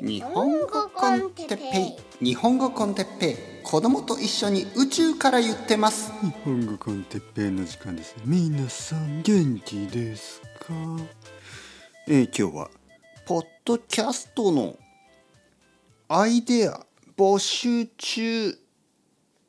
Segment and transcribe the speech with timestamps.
[0.00, 2.24] 日本語コンテッペイ。
[2.24, 3.36] 日本語コンテッペイ。
[3.64, 6.12] 子供と一緒に宇宙から言ってます。
[6.22, 10.72] 日本語コンテッペイの時間です皆さん元気ですか？
[12.06, 12.70] えー、今日は
[13.26, 14.76] ポッドキャストの
[16.08, 16.86] アイデア
[17.16, 18.56] 募集中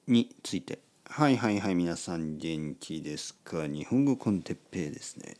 [0.07, 0.79] について。
[1.05, 3.67] はいはいはい皆さん元気ですか？
[3.67, 5.35] 日本語コンテッペイですね。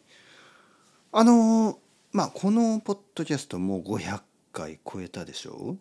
[1.12, 1.78] あのー、
[2.12, 4.20] まあこのポッドキャストもう500
[4.52, 5.78] 回超えたでしょ？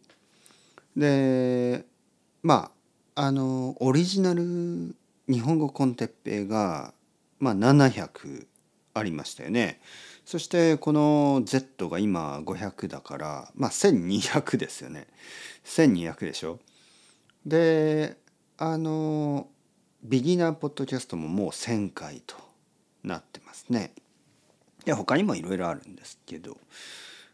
[0.97, 1.85] で
[2.43, 2.71] ま
[3.15, 4.95] ああのオリジナル
[5.29, 6.95] 日本語コンテッペイが、
[7.39, 8.47] まあ、700
[8.95, 9.81] ありましたよね。
[10.25, 15.07] そしてこの Z が今500だからまあ1200ですよね。
[15.65, 16.59] 1200でしょ？
[17.47, 18.17] で
[18.57, 19.49] あの
[20.03, 22.37] ビギナーポッドキャストももう1,000回と
[23.03, 23.93] なってますね。
[24.85, 26.57] で他にもいろいろあるんですけど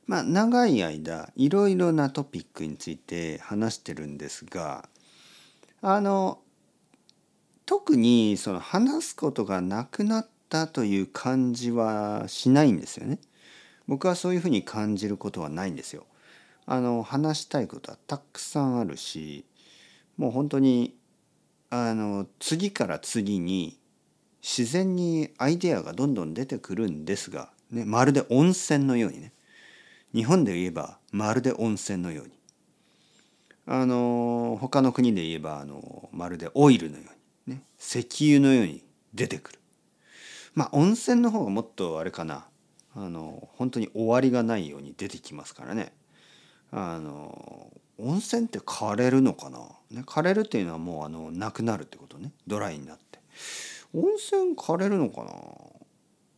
[0.07, 4.89] まあ長い間いろいろなトピックについて話してるんですが
[5.81, 6.41] あの
[7.67, 13.19] 特にその話すことがなくなったという感じはしないんですよね。
[13.87, 16.07] 僕はそういうふうに感じることはないんですよ。
[16.67, 19.45] あの話したいことはたくさんあるし
[20.17, 20.97] もう本当に
[21.71, 23.79] あの次から次に
[24.43, 29.33] 自然にアイデアがどんどん出てくるんですが、ね、まるで温泉のようにね
[30.15, 32.33] 日本で言えばまるで温泉のように。
[33.67, 37.05] あの他の国で言えばあのまるでオイルのよ
[37.47, 37.57] うに。
[37.57, 37.63] ね。
[37.81, 39.59] 石油のように出てくる。
[40.55, 42.47] まあ温泉の方がもっとあれかな。
[42.95, 45.93] あの本当に終わりがないように出てきますからね。
[46.71, 49.59] あの温泉って枯れるのかな、
[49.91, 52.33] ね、枯れるっていうのはもうあのなくなるってことね。
[52.47, 53.19] ドライになって。
[53.95, 55.33] 温泉枯れるのかな？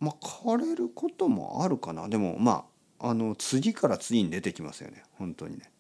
[0.00, 2.08] まあ枯れることもあるかな。
[2.08, 2.64] でもまあ
[2.98, 5.02] あの次から次に出てきますよね。
[5.19, 5.70] 本当にね。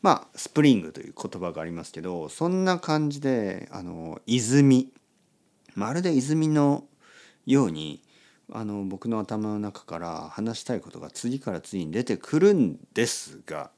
[0.00, 4.92] まあスプリングという言葉がありますけどそんな感じであの泉。
[5.74, 6.84] まるで泉の
[7.46, 8.02] ように
[8.52, 13.70] あの僕の頭の中から話したいことが次から次に出てくるんですが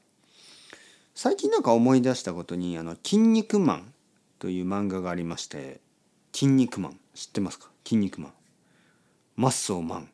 [1.13, 3.93] 最近なんか思い出したことに「あの筋肉マン」
[4.39, 5.79] という漫画がありまして
[6.33, 7.69] 「筋肉マン」知ってますか？
[7.85, 8.33] 筋肉マン。
[9.37, 10.09] マッソーマン。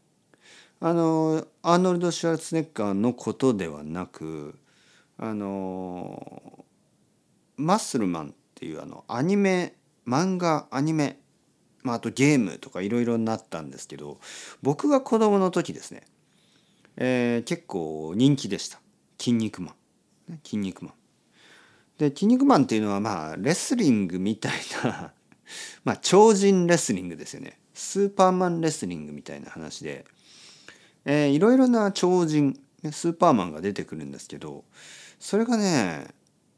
[0.83, 4.57] あのアーノルド・シュワルツネッガーのことではなく
[5.19, 6.65] あの
[7.55, 9.75] マッスルマンっていうあのアニメ
[10.07, 11.19] 漫画アニメ、
[11.83, 14.19] まあ、あとゲームとかいろいろなったんですけど
[14.63, 16.01] 僕が子供の時ですね、
[16.97, 18.81] えー、結構人気でした
[19.21, 19.75] 「筋肉マン」
[20.43, 20.93] 筋肉マン。
[21.99, 24.53] で「筋肉マン」っていうのはまあレスリングみたい
[24.83, 25.13] な
[25.85, 27.59] まあ超人レスリングですよね。
[27.75, 30.05] スーパーマンレスリングみたいな話で、
[31.05, 32.59] えー、いろいろな超人
[32.91, 34.63] スーパーマンが出てくるんですけど
[35.19, 36.07] それがね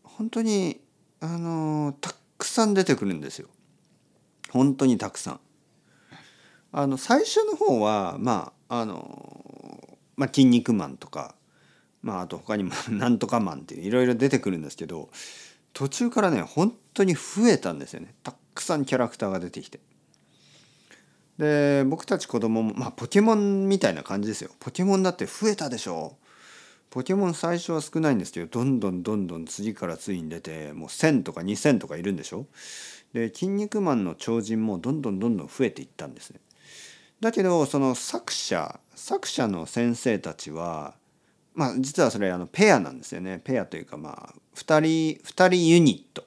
[0.03, 0.79] 本当に
[1.19, 3.47] あのたくさん出てくるんですよ
[4.51, 5.39] 本当にたくさん。
[6.71, 11.35] あの最初の方はまああのまあ「筋肉マン」とか、
[12.01, 15.09] まあ、あと他にも「なんとかマン」っていういろいろ出てくるんですけど
[15.71, 19.79] 途中からね本当に増えたんですよねたくさんキャラクターが出てきて。
[21.37, 24.51] で僕たち子供もまあポケモンみたいな感じですよ。
[24.59, 26.15] ポケモンだって増えたでしょ
[26.89, 32.45] ポケモン最初は少ないんですけどどんどんどんどん次から次に出てもう1,000とか2,000とかいるんでしょ
[33.13, 36.39] で「筋肉マン」の超人もどんどんどんどん増えていったんですね。
[37.19, 40.93] だけどその作者作者の先生たちは
[41.55, 46.25] まあ実はそれあのペアなんですよねペアというかまあ2人2人ユニット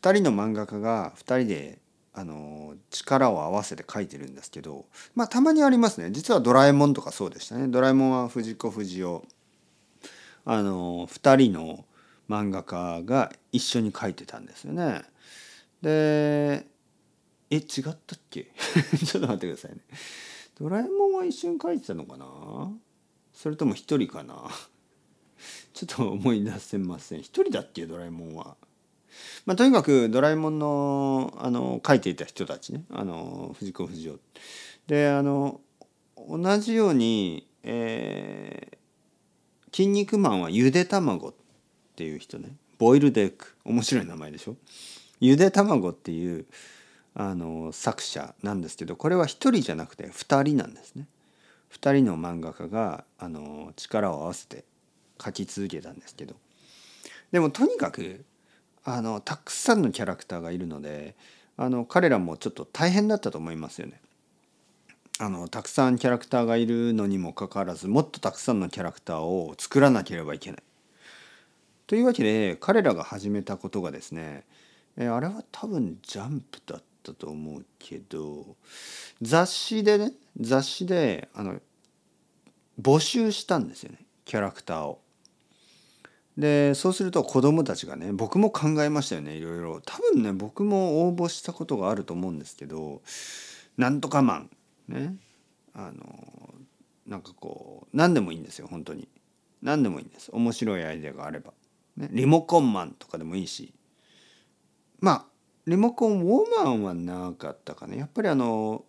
[0.00, 1.78] 2人の漫画家が2人で
[2.18, 9.20] あの力を合わせて書いてるんですけどまあたまにありますね実は「ドラえもん」とかそうでしたね「ドラえもん」は藤子不二雄
[10.44, 11.84] あの2人の
[12.28, 15.02] 漫画家が一緒に描いてたんですよね。
[15.80, 16.66] で
[17.50, 17.94] え違ったっ
[18.30, 18.50] け？
[19.06, 19.78] ちょっと待ってくださいね。
[20.58, 22.72] ドラえもんは一緒に描いてたのかな？
[23.32, 24.34] それとも一人かな？
[25.72, 27.20] ちょっと思い出せません。
[27.20, 27.86] 一人だっけ？
[27.86, 28.56] ドラえもんは。
[29.48, 32.82] まあ、とにかくドラえもんのあの描いていた人たちね。
[32.90, 34.20] あの藤子不二雄。
[34.86, 35.62] であの
[36.28, 38.78] 同じように、えー
[39.70, 41.34] 筋肉マンはゆで卵っ
[41.96, 42.50] ていう人ね。
[42.78, 44.56] ボイルデック面白い名前でしょ。
[45.20, 46.46] ゆで卵っていう
[47.14, 51.06] あの作者なんですけどこれは一人じゃなくて二人なんですね。
[51.70, 54.64] 二人の漫画家があの力を合わせて
[55.16, 56.34] 描き続けたんですけど。
[57.32, 58.26] でもとにかく
[58.84, 61.14] あのたくさんのキャラクターがいるので
[61.56, 64.00] あの彼らもちょっと大変だったと思いますよね。
[65.20, 70.62] あのたくさんキャラクターがいるのにもかかわらずもっとたくさんのキャラクターを作らなければいけない。
[71.88, 74.44] というわけで彼らが始めたことがですね、
[74.96, 78.56] えあれは多分ジャンプだったと思うけど
[79.22, 81.60] 雑誌でね雑誌であの
[82.80, 85.00] 募集したんですよねキャラクターを。
[86.38, 89.80] でそうすると子供たちがね僕も考えましたよねいろいろ。
[89.80, 93.02] 多分ね僕も応募したことがあると思うんですけど
[93.76, 94.50] なんとかマン
[94.86, 95.16] ね。
[95.74, 96.54] あの
[97.06, 99.08] なんかこう何でもいいんですよ本当に。
[99.62, 100.30] 何でもいいんです。
[100.32, 101.52] 面白いアイデアがあれば、
[101.96, 103.74] ね、リモコンマンとかでもいいし。
[105.00, 105.24] まあ
[105.66, 107.96] リモコンウォーマンはなかったかね。
[107.98, 108.84] やっぱりあの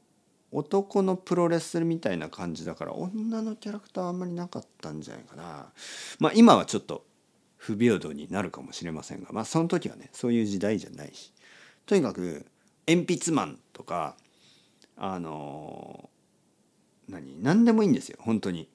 [0.51, 5.73] 男のプロレスみたいな感じだから女のキャラクターあんまりなかったんじゃないかな。
[6.19, 7.08] まあ今はちょっと
[7.59, 11.31] 不平等になるかもしれませんがまあその時はねそういう時代じゃないし。
[11.85, 12.45] とにかく
[12.87, 14.15] 鉛筆マンとか
[14.95, 16.09] あの
[17.07, 18.69] 何何でもいいんですよ本当に。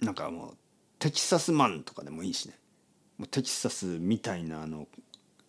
[0.00, 0.56] なんかもう
[0.98, 2.54] テキサスマンとかでもいいしね。
[3.16, 4.86] もうテキサスみたいなあの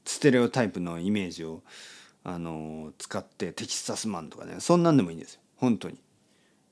[0.05, 1.61] ステレオタイプのイメージを
[2.23, 5.99] あの使ってテキサスマンとかねそんなんでもいいんですよ本当に。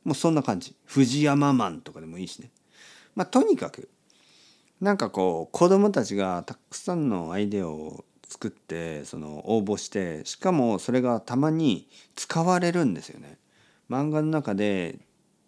[0.05, 0.73] もうそんな感じ。
[0.85, 2.51] 藤山マンとかでもいいしね。
[3.15, 3.89] まあとにかく
[4.81, 13.37] なんかこう子供たちがたくさんのアイデアを作ってその応募してしかもそれがたまに使われるんですよね。
[13.89, 14.99] 漫画の中で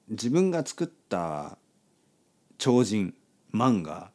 [0.10, 1.58] 自分が作った
[2.58, 3.14] 超人
[3.54, 4.12] 漫画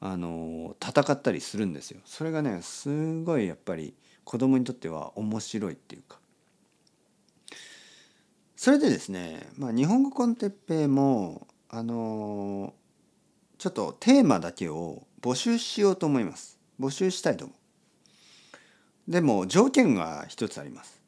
[0.00, 2.00] あの戦ったりするんですよ。
[2.04, 6.18] それがねすごいやっぱり子供にとっては面白いっていうか。
[8.56, 12.74] それでですね、まあ、日本語コンテッペイもあの
[13.60, 16.58] ちょっとテーマだけを募集しようと思います。
[16.80, 17.54] 募集したいと思
[19.06, 19.10] う。
[19.10, 21.02] でも条件が一つあります。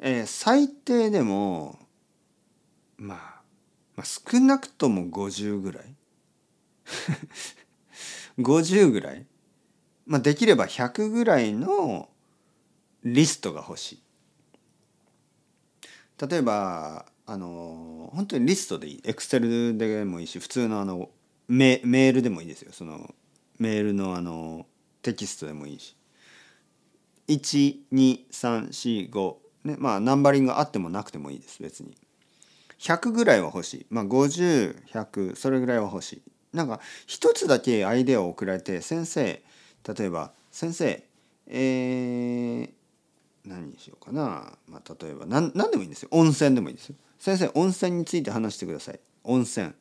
[0.00, 1.78] えー、最低でも、
[2.96, 3.18] まあ、
[3.94, 5.94] まあ少なくとも50ぐらい
[8.40, 9.24] 50ぐらい、
[10.04, 12.08] まあ、できれば100ぐらいの
[13.04, 14.02] リストが欲しい。
[16.28, 21.10] 例えばあの本当にリストでいいエクセルでもいいし普通のあの
[21.48, 22.72] メメールでもいいですよ。
[22.72, 23.12] その
[23.58, 24.66] メールのあの
[25.02, 25.96] テキストでもいいし。
[27.28, 29.34] 12345
[29.64, 31.62] ねまあナンバリングあってもなくてもいいです。
[31.62, 31.96] 別に。
[32.78, 33.86] 100ぐらいは欲しい。
[33.90, 36.22] まあ50100それぐらいは欲しい。
[36.52, 39.42] なんか一つだけアイデアを送られて先生例
[40.04, 41.04] えば先生
[41.48, 42.70] えー、
[43.44, 46.08] 何にしようかな、まあ、例えば何何でもいいんですよ。
[46.12, 46.96] 温泉でもいいですよ。
[47.18, 49.00] 先生温泉について話してください。
[49.24, 49.72] 温泉。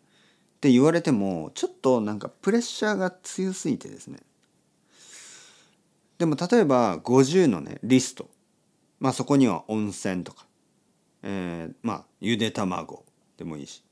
[0.56, 4.19] って言われてもちょっとなんかプレッシャーが強すぎてですね。
[6.18, 8.30] でも例えば50のねリスト。
[9.00, 10.48] まあそこには温泉とか、
[11.24, 13.06] えー、まあゆで卵
[13.38, 13.84] でもいいし。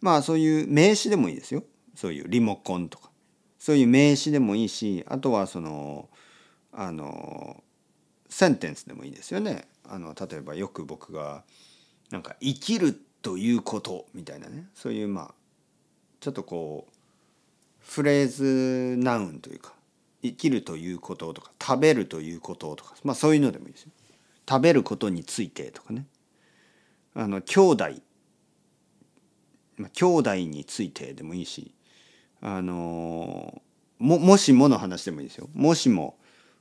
[0.00, 1.62] まあそういう名詞でもいいですよ。
[1.94, 3.10] そういうリモコンとか。
[3.58, 6.08] そういう名詞でもいいしあとはその
[6.72, 7.62] あの
[8.28, 9.68] センテンスでもいいですよね。
[9.84, 11.44] あの例えばよく僕が
[12.10, 14.68] なんか「生きるということ」みたいなね。
[14.74, 15.34] そういうまあ
[16.20, 16.92] ちょっとこう
[17.80, 19.72] フレーズナウンというか
[20.22, 23.92] 生きるということとか食べるということとかまあそういうのでもいいですよ。
[24.48, 26.06] 食べることについてとかね
[27.14, 27.84] あの兄弟
[29.76, 31.72] ま兄弟についてでもいいし
[32.40, 33.62] あの
[33.98, 35.48] ももしもの話でもいいですよ。
[35.54, 36.16] もしも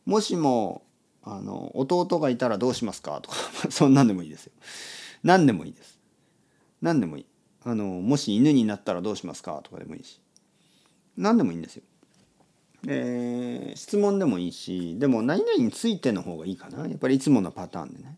[0.06, 0.84] もしも
[1.24, 3.38] あの弟がいたらどうしますかとか
[3.70, 4.54] そんなんでもいいですよ。
[5.24, 6.00] 何でもいいです。
[6.82, 7.26] 何でもいい。
[7.70, 9.60] あのもし犬になったらどうしますか？
[9.62, 10.22] とかでもいいし。
[11.18, 11.84] 何でもいいんですよ。
[12.88, 16.88] えー、質問でもいいしでも何々についての方がいいかな。
[16.88, 18.16] やっぱりいつものパターンでね。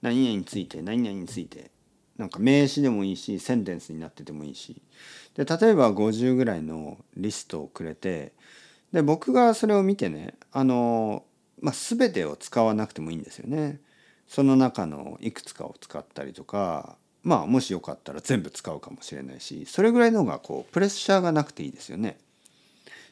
[0.00, 1.72] 何々について何々について。
[2.18, 4.80] なんか名詞でもいいしセンテンスになっててもいいし。
[5.34, 8.32] で例えば50ぐらいのリストをくれて
[8.92, 11.24] で僕がそれを見てねあの、
[11.60, 13.80] まあ、全てを使わなくてもいいんですよね。
[14.28, 22.18] その中のいくつかを使ったりとかまあもしよかったら全部使うかもしれないしそれぐらいの方がこうプレッシャーがなくていいですよね。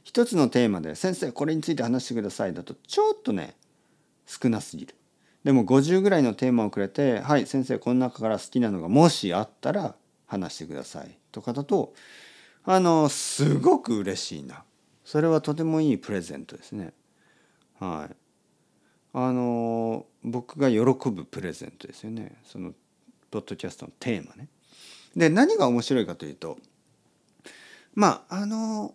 [0.05, 3.57] 一つのテーマで「先生これについて話してください」だとちょっとね
[4.27, 4.95] 少なすぎる。
[5.43, 9.97] でも50ぐらいのテーマをくれて「はい先生この中から好きなのがもしあったら
[10.27, 11.93] 話してください」とかだと
[12.65, 14.65] あのすごく嬉しいな。
[15.05, 16.93] それはとてもいいプレゼントですね。
[17.79, 18.17] はい。
[19.13, 20.79] あの僕が喜
[21.11, 22.37] ぶプレゼントですよね。
[22.45, 22.75] その
[23.37, 24.49] ポッドキャストのテーマね。
[25.15, 26.57] で何が面白いかというと
[27.95, 28.95] まああの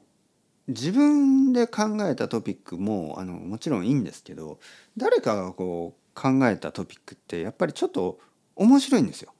[0.67, 4.59] 自分で考えたトピックもあのもちろんいいんですけど
[4.97, 8.19] 誰かがこう考えたトピックってやっぱりちょっと
[8.55, 9.33] 面白いんですよ。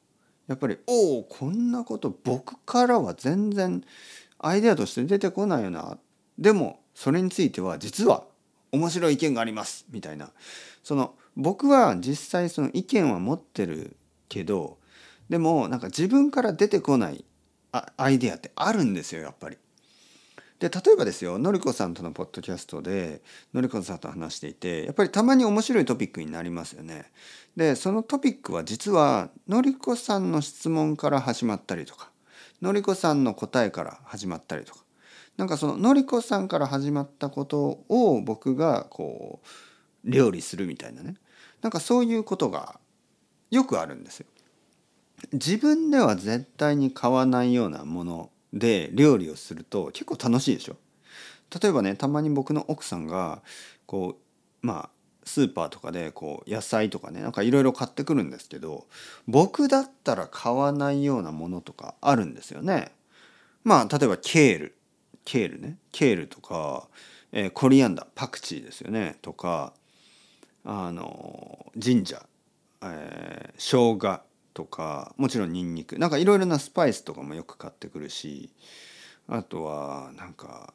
[0.47, 3.83] やっぱりおおこんなこと僕からは全然
[4.37, 5.97] アイデアとして出てこないよな
[6.37, 8.25] でもそれについては実は
[8.71, 10.31] 面白い意見がありますみたいな
[10.83, 13.95] その僕は実際その意見は持ってる
[14.27, 14.77] けど
[15.31, 17.23] でもなんか自分から出てこない
[17.71, 19.57] アイデアってあるんですよやっぱり。
[20.59, 23.21] で例えばですよのりこさんとのポッドキャストで
[23.53, 27.13] のりこさんと話していてやっぱりたまに面白いトピックになりますよね。
[27.55, 32.11] でそのトピックは実はのりこさんの質問から始まったりとか
[32.61, 34.81] のりこさんの答えから始まったりとか
[35.37, 39.39] なんかそののりこさんから始まったことを僕がこ
[40.05, 41.15] う料理するみたいなね
[41.61, 42.81] なんかそういうことが
[43.49, 44.25] よくあるんですよ。
[45.33, 50.75] 自分では絶対に買わないようなもので料理をすると結構楽しいでしょ？
[51.61, 53.41] 例えばねたまに僕の奥さんが
[53.85, 54.17] こ
[54.63, 54.89] うまあ
[55.23, 58.87] スーパーとかでこう野菜とかねなんかいろいろ買ってくるんですけど
[59.27, 62.91] 僕だったら買わないようなものとかあるんですよね。
[63.63, 64.75] まあ例えばケール。
[65.23, 65.77] ケールね。
[65.91, 66.87] ケールとか、
[67.31, 69.17] えー、コリアンダーパクチーですよね。
[69.21, 69.73] とか
[70.65, 72.23] あのジンジャー、
[72.83, 74.21] えー、生姜。
[74.53, 75.97] とかもちろんニンニク。
[75.97, 78.51] なんかいろいろなスパイスとかもよく買ってくるし
[79.27, 80.73] あとはなんか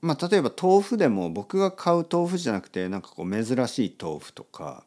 [0.00, 4.84] まあ例えば豆腐でも僕が買う豆腐じゃなくてなんかこう珍しい豆腐とか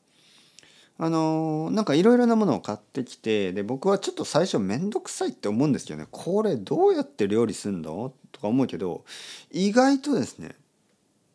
[0.98, 6.08] あのなんかいろいろなものを買ってきてで僕はちょっと最初面倒くさいって思うんですけどね。
[6.12, 8.14] これどうやって料理すんの？
[8.32, 9.04] とか思うけど
[9.52, 10.56] 意外とですね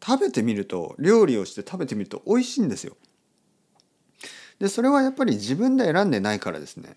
[0.05, 2.97] 食べてみると料理をして食べてみると美味しいんですよ。
[4.59, 6.97] でそれはやっぱり自分で選んでないからですね。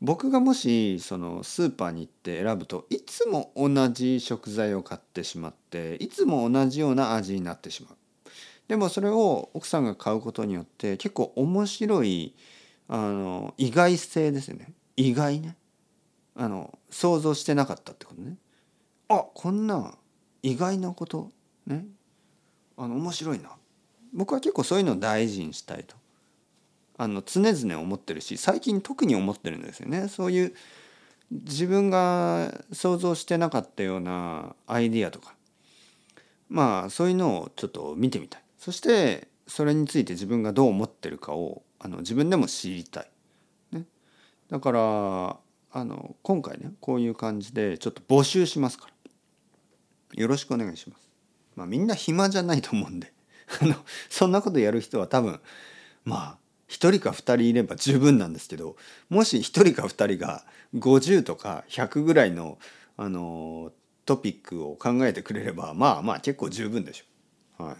[0.00, 7.96] 僕がもしそのスーパーに行って選ぶといつも同じ食材を買ってしまっていつも同じような味になってしまう。
[8.68, 12.34] でもそれを奥さんが買うことによって結構面白い
[12.86, 14.72] あの意外性ですよね。
[14.96, 15.56] 意外ね。
[16.36, 18.36] あの想像してなかったってことね。
[19.08, 19.94] あこんな
[20.42, 21.30] 意外なこと
[21.66, 21.86] ね。
[22.76, 23.50] あの面白いな。
[24.12, 25.96] 僕は結構そういうのを大事にしたいと。
[26.98, 30.08] あの常々思ってるし最近特に思ってるんですよね。
[30.08, 30.54] そういう
[31.30, 35.34] 自分が想像してなかったようなアイディアとか。
[36.48, 38.42] まあそういうのをちょっと見てみたい。
[38.58, 43.10] そしてそれについて自分がどう思ってるかをあの自分でも知りたい、
[43.70, 43.84] ね、
[44.50, 45.36] だから
[45.70, 48.92] あの今回ねこういう感じでちょっと募集しますから。
[50.14, 51.08] よろしくお願いします。
[51.54, 53.12] まあみんな暇じゃないと思うんで。
[53.62, 53.76] あの
[54.08, 55.40] そんなことやる人は多分
[56.04, 58.76] まあ1人か2人いれば十分なんですけど
[59.08, 60.44] もし1人か2人が
[60.74, 62.58] 50とか100ぐらいの、
[62.96, 63.72] あの
[64.04, 67.64] トピックを考えてくれればまあまあ結構十分でしょ。
[67.64, 67.76] はい、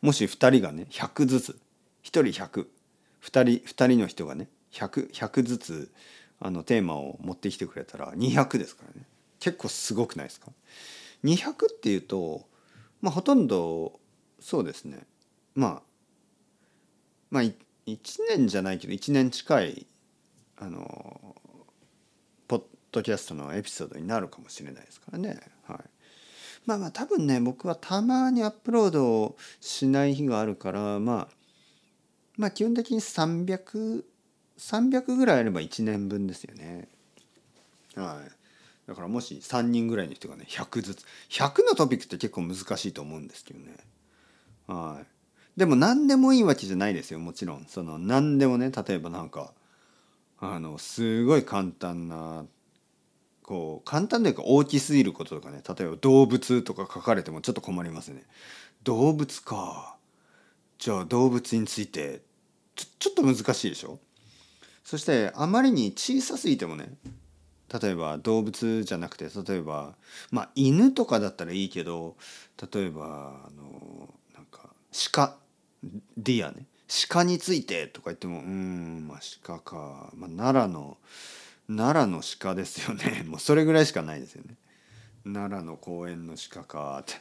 [0.00, 1.58] もし2人がね100ずつ
[2.02, 2.64] 1人1002
[3.20, 5.92] 人2人の人がね 100, 100ずつ
[6.40, 9.06] あのテーマを持ってきてくれたら200ですからね
[9.38, 10.50] 結構すごくないですか
[11.24, 12.46] ?200 っていうと
[13.00, 14.00] まあほとんど
[14.40, 15.06] そうですね
[15.54, 15.82] まあ
[17.30, 17.42] まあ
[17.86, 17.96] 1
[18.28, 19.86] 年じゃないけど1年近い
[20.56, 21.36] あの
[22.48, 22.62] ポッ
[22.92, 25.40] ドキャストのエピソードになるかもしれないですからね。
[25.66, 25.78] はい、
[26.66, 31.34] まあまあ多分ね僕はたまにアップロードをしない日があるからまあ
[32.36, 34.04] まあ基本的に300300
[34.58, 36.88] 300ぐらいあれば1年分ですよね。
[37.96, 38.88] はい。
[38.88, 43.76] だからもし3人ぐらいの人がね100ずつ100のトピックって結構難しいと思うんですけどね。
[44.66, 45.06] はい。
[45.56, 47.66] でも何でもいいわけじゃないですよもちろん。
[47.68, 49.52] その何でもね例えばなんか
[50.40, 52.44] あのすごい簡単な
[53.42, 58.24] こう簡単というか大きすぎることとかね例えば動物とか書かれてもちょっと困りますね。
[58.82, 59.96] 動物か。
[60.78, 62.22] じゃあ動物について
[62.74, 64.00] ちょちょっと難しいでしょ？
[64.82, 66.92] そしてあまりに小さすぎてもね
[67.80, 69.94] 例えば動物じゃなくて例えば
[70.32, 72.16] まあ犬とかだったらいいけど
[72.72, 74.70] 例えばあのなんか
[75.12, 75.43] 鹿。
[76.16, 76.66] deer ね。
[77.08, 80.98] 鹿についてとか言ってもうんまあ鹿か、まあ、奈良の
[81.66, 83.24] 奈良の鹿ですよね。
[83.28, 84.56] もうそれぐらいしかないですよね。
[85.24, 86.98] 奈良の公園の鹿か。
[87.00, 87.14] って。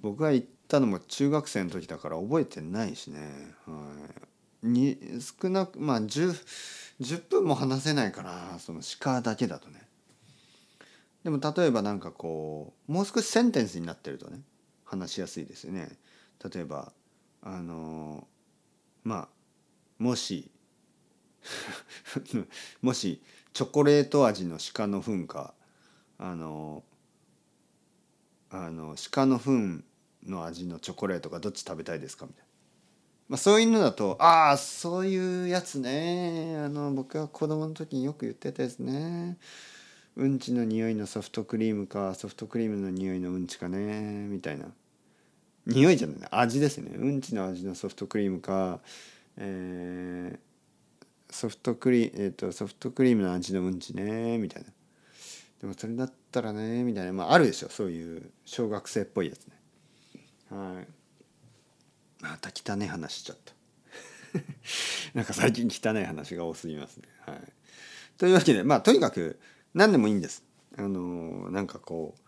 [0.00, 3.90] 僕が行ったのも中学生の時だから覚えてないしね、は
[4.62, 6.36] い、に少なくまあ 10,
[7.00, 9.82] 10分も話せないかなその鹿だけだとね。
[11.24, 14.40] でも例えば何かこうもう少しセンテンスになってるとね
[14.84, 15.90] 話しやすいですよね。
[16.52, 16.92] 例えば
[17.50, 18.26] あの
[19.04, 19.28] まあ
[19.98, 20.50] もし
[22.82, 23.22] もし
[23.54, 25.54] チョコレート味の鹿の糞か
[26.18, 26.84] あの
[28.50, 29.82] あの鹿の糞
[30.26, 32.26] の味のチョコレートがどっち食べたいですか？
[32.26, 32.48] みたいな、
[33.30, 36.58] まあ、そういうのだとああそういうやつね。
[36.58, 39.38] あの僕が子供の時によく言ってたやつね。
[40.16, 44.26] うんちの匂いのソフトクリームかソフトクリームの匂いのうんちかね。
[44.28, 44.66] みたいな。
[45.68, 46.96] 匂いじゃない味ですね。
[46.96, 48.80] うんちの味のソフトクリームか、
[49.36, 54.70] えー、ソフトクリ,、えーと、ソフトクリームの味のうんちねみたいな。
[55.60, 57.12] でもそれだったらねみたいな。
[57.12, 57.68] まああるでしょ。
[57.68, 59.60] そういう小学生っぽいやつね。
[60.50, 60.86] はい。
[62.22, 63.52] また汚い話しちゃった。
[65.14, 67.08] なんか最近汚い話が多すぎますね。
[67.26, 67.40] はい。
[68.16, 69.38] というわけでまあとにかく
[69.74, 70.42] 何でもいいんです。
[70.78, 72.20] あのなんかこう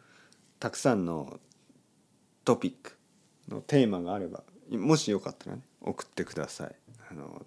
[0.58, 1.40] たくさんの
[2.44, 2.99] トピック。
[3.50, 6.74] のテーマがあればもしよかったらね送ってください。
[7.10, 7.44] あの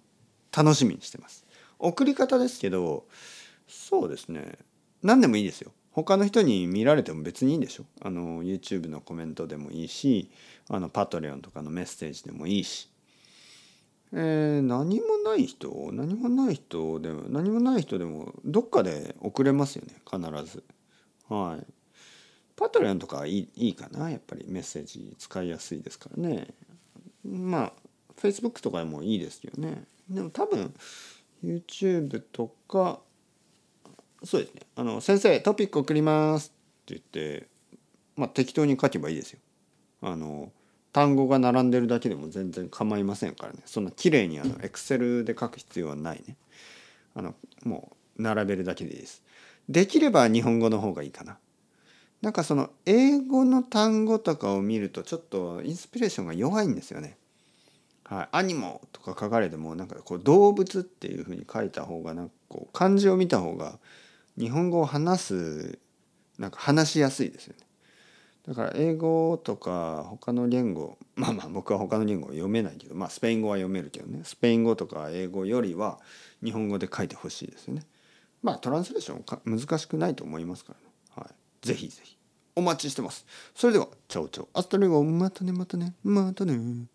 [0.56, 1.44] 楽しみにしてます。
[1.78, 3.06] 送り方ですけど
[3.66, 4.58] そうですね。
[5.02, 5.72] 何でもいいですよ。
[5.92, 7.84] 他の人に見られても別にいいんでしょ。
[8.02, 10.30] あの YouTube のコメントでもいいし
[10.68, 12.88] あのパトレオンとかのメッセージでもいいし、
[14.12, 20.64] えー、何もない人何もない人でも何もない人でもどっかで送れますよね必ず。
[21.28, 21.73] はい。
[22.56, 24.10] パトレオンとかいいいいかな？
[24.10, 26.48] やっぱりメッセージ使いやすいですからね。
[27.24, 27.72] まあ
[28.16, 29.84] Facebook とかでもいいですよね。
[30.08, 30.72] でも多分
[31.42, 33.00] YouTube とか
[34.22, 34.62] そうですね。
[34.76, 37.48] あの先生トピック送りますって言って
[38.16, 39.40] まあ適当に書けばいいですよ。
[40.02, 40.52] あの
[40.92, 43.60] 単語が並んでるだけでも全然構いませんからね。
[43.66, 46.36] そんな綺麗にあの Excel で書く必要はないね。
[47.16, 47.34] あの
[47.64, 49.24] もう並べるだけでいいです。
[49.68, 51.38] できれば日本語の方がいいかな。
[52.24, 57.18] なんかその英語の単語とかを見るとちょっとインスピレーションが弱いんですよね。
[58.04, 63.78] はい、アニモとか書かれてもなんかこう動物っていうふうに書いた方がなんかこう漢字を見た方が
[64.38, 65.78] 日本語を話す
[66.38, 67.66] なんか話しやすいですよね。
[68.48, 75.98] だから英語とか他の言語まあまあ僕は他の言語を読めないけどまあスペイン語は読めるけどねスペイン語とか英語よりは
[76.42, 77.82] 日本語で書いてほしいですよね。
[78.42, 81.26] まあトランスレーション難しくないと思いますからね。
[81.26, 82.18] はい、ぜひぜひ
[82.56, 83.26] お待ちしてます。
[83.54, 84.48] それでは、チャオチャオ。
[84.52, 86.93] アスタレゴ、またね、またね、またね。